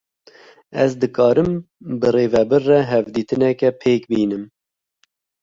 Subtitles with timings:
[0.83, 1.51] Ez dikarim
[1.99, 4.43] bi rêvebir re hevdîtinekê pêk bînim?